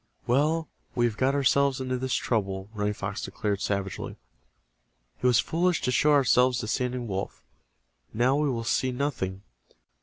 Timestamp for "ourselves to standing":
6.13-7.07